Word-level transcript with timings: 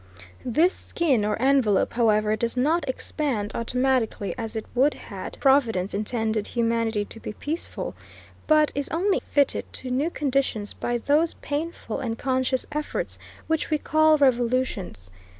This 0.43 0.73
skin, 0.73 1.23
or 1.23 1.39
envelope, 1.39 1.93
however, 1.93 2.35
does 2.35 2.57
not 2.57 2.89
expand 2.89 3.51
automatically, 3.53 4.33
as 4.35 4.55
it 4.55 4.65
would 4.73 4.95
had 4.95 5.37
Providence 5.39 5.93
intended 5.93 6.47
humanity 6.47 7.05
to 7.05 7.19
be 7.19 7.33
peaceful, 7.33 7.93
but 8.47 8.71
is 8.73 8.89
only 8.89 9.19
fitted 9.27 9.71
to 9.73 9.91
new 9.91 10.09
conditions 10.09 10.73
by 10.73 10.97
those 10.97 11.35
painful 11.35 11.99
and 11.99 12.17
conscious 12.17 12.65
efforts 12.71 13.19
which 13.45 13.69
we 13.69 13.77
call 13.77 14.17
revolutions. 14.17 15.11